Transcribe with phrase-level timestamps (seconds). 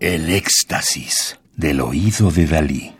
[0.00, 2.92] El éxtasis del oído de Dalí.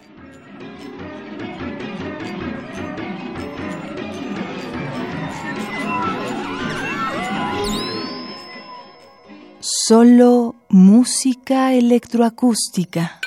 [9.61, 13.21] Solo música electroacústica.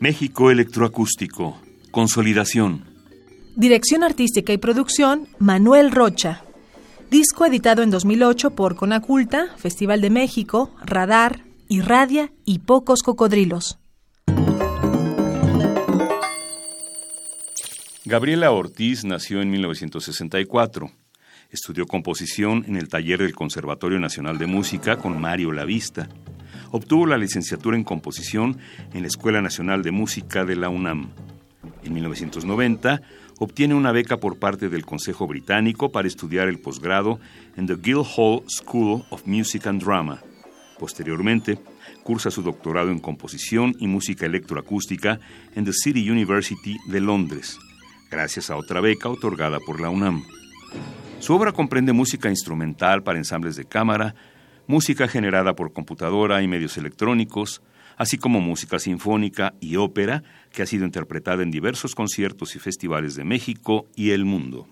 [0.00, 1.56] México Electroacústico.
[1.90, 2.84] Consolidación.
[3.56, 6.44] Dirección artística y producción, Manuel Rocha.
[7.10, 13.78] Disco editado en 2008 por Conaculta, Festival de México, Radar, Irradia y Pocos Cocodrilos.
[18.04, 20.90] Gabriela Ortiz nació en 1964.
[21.50, 26.08] Estudió composición en el taller del Conservatorio Nacional de Música con Mario Lavista.
[26.72, 28.58] Obtuvo la licenciatura en composición
[28.92, 31.10] en la Escuela Nacional de Música de la UNAM.
[31.84, 33.02] En 1990
[33.38, 37.20] obtiene una beca por parte del Consejo Británico para estudiar el posgrado
[37.56, 40.20] en the Guildhall School of Music and Drama.
[40.76, 41.56] Posteriormente,
[42.02, 45.20] cursa su doctorado en composición y música electroacústica
[45.54, 47.60] en the City University de Londres,
[48.12, 50.22] gracias a otra beca otorgada por la UNAM.
[51.18, 54.14] Su obra comprende música instrumental para ensambles de cámara,
[54.66, 57.62] música generada por computadora y medios electrónicos,
[57.96, 63.14] así como música sinfónica y ópera que ha sido interpretada en diversos conciertos y festivales
[63.16, 64.68] de México y el mundo.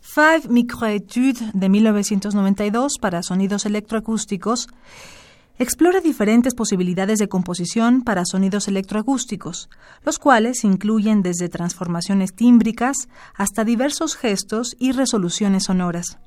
[0.00, 4.68] Five Microetudes de 1992 para sonidos electroacústicos
[5.58, 9.68] explora diferentes posibilidades de composición para sonidos electroacústicos,
[10.04, 16.18] los cuales incluyen desde transformaciones tímbricas hasta diversos gestos y resoluciones sonoras.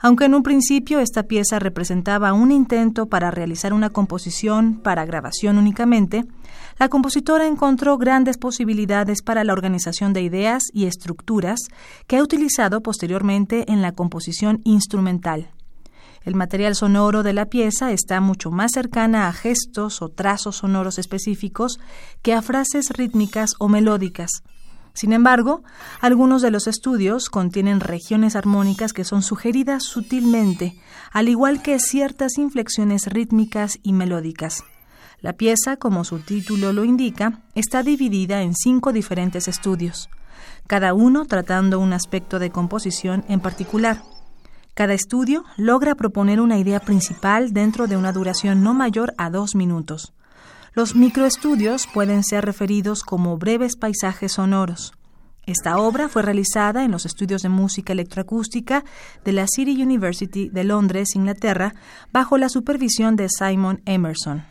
[0.00, 5.56] Aunque en un principio esta pieza representaba un intento para realizar una composición para grabación
[5.56, 6.26] únicamente,
[6.78, 11.60] la compositora encontró grandes posibilidades para la organización de ideas y estructuras
[12.06, 15.48] que ha utilizado posteriormente en la composición instrumental.
[16.26, 20.98] El material sonoro de la pieza está mucho más cercana a gestos o trazos sonoros
[20.98, 21.78] específicos
[22.20, 24.42] que a frases rítmicas o melódicas.
[24.92, 25.62] Sin embargo,
[26.00, 30.74] algunos de los estudios contienen regiones armónicas que son sugeridas sutilmente,
[31.12, 34.64] al igual que ciertas inflexiones rítmicas y melódicas.
[35.20, 40.10] La pieza, como su título lo indica, está dividida en cinco diferentes estudios,
[40.66, 44.02] cada uno tratando un aspecto de composición en particular.
[44.76, 49.54] Cada estudio logra proponer una idea principal dentro de una duración no mayor a dos
[49.54, 50.12] minutos.
[50.74, 54.92] Los microestudios pueden ser referidos como breves paisajes sonoros.
[55.46, 58.84] Esta obra fue realizada en los estudios de música electroacústica
[59.24, 61.74] de la City University de Londres, Inglaterra,
[62.12, 64.44] bajo la supervisión de Simon Emerson.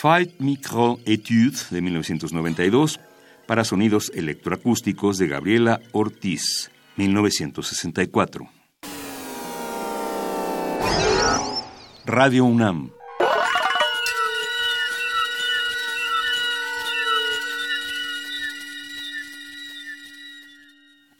[0.00, 2.98] Fight Micro Etude de 1992
[3.46, 8.48] para sonidos electroacústicos de Gabriela Ortiz, 1964.
[12.06, 12.92] Radio UNAM.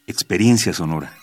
[0.07, 1.20] Experiencia sonora.